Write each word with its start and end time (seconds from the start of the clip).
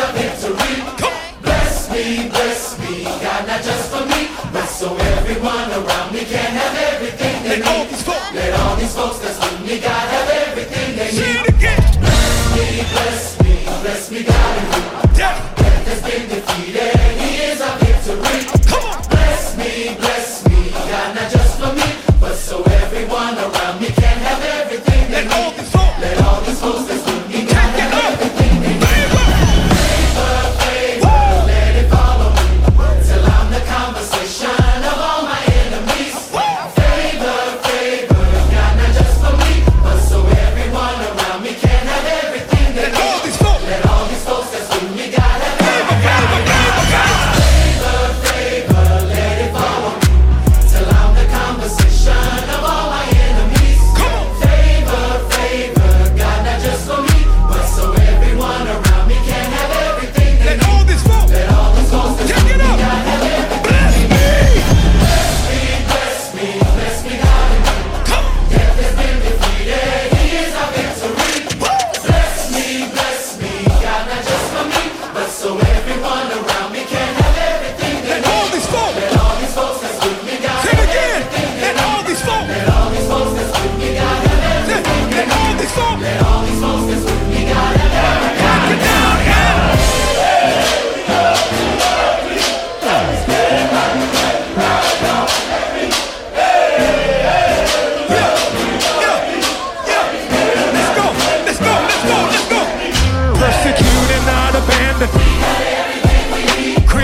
a 0.00 0.12
victory. 0.12 0.82
Bless 1.42 1.90
me, 1.90 2.28
bless 2.28 2.78
me, 2.80 3.04
God, 3.04 3.46
not 3.46 3.62
just 3.62 3.90
for 3.90 4.04
me, 4.06 4.28
but 4.52 4.66
so 4.66 4.96
everyone 4.96 5.70
around 5.70 6.12
me 6.12 6.24
can 6.24 6.50
have 6.60 6.76
everything 6.94 7.42
they 7.44 7.58
need. 7.58 7.90
Let 8.34 8.60
all 8.60 8.76
these 8.76 8.94
folks 8.94 9.18
that's 9.18 9.39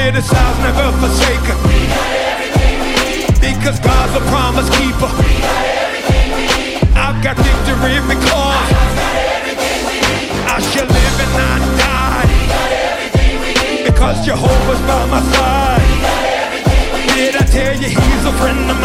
criticized, 0.07 0.61
never 0.63 0.87
forsaken. 1.03 1.57
We 1.67 1.83
got 1.91 2.15
everything 2.31 2.79
we 2.79 2.95
need. 2.95 3.27
Because 3.43 3.81
God's 3.83 4.15
a 4.15 4.23
promise 4.31 4.71
keeper. 4.79 5.11
We 5.19 5.35
got 5.43 5.67
everything 5.83 6.31
we 6.31 6.47
need. 6.47 6.79
I've 6.95 7.19
got 7.27 7.35
victory 7.35 7.99
because 8.07 8.71
I 10.47 10.63
shall 10.71 10.87
live 10.87 11.17
and 11.27 11.33
not 11.43 11.61
die. 11.83 12.23
We 12.23 12.39
got 12.55 12.71
everything 12.87 13.35
we 13.43 13.51
need. 13.59 13.83
Because 13.91 14.23
Jehovah's 14.23 14.83
by 14.87 15.03
my 15.11 15.23
side. 15.35 15.83
We 15.91 15.99
got 15.99 16.23
everything 16.39 16.87
we 16.95 17.01
need. 17.11 17.19
Did 17.19 17.35
I 17.43 17.45
tell 17.51 17.75
you 17.75 17.89
he's 17.91 18.25
a 18.31 18.35
friend 18.39 18.63
of 18.71 18.76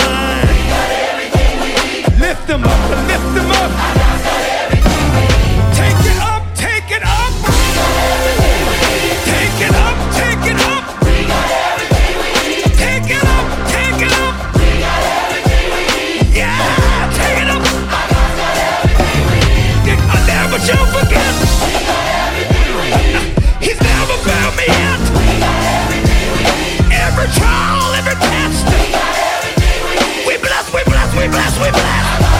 we 31.62 31.70
plan 31.70 32.31